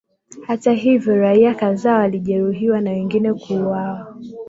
Hata 0.47 0.71
hivyo 0.71 1.15
raia 1.15 1.55
kadhaa 1.55 1.97
walijeruhiwa 1.99 2.81
na 2.81 2.91
wengine 2.91 3.33
kuuawa 3.33 4.17